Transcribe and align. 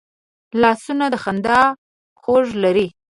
لاسونه 0.61 1.05
د 1.13 1.15
خندا 1.23 1.61
خواږه 2.19 2.55
لري 2.63 2.87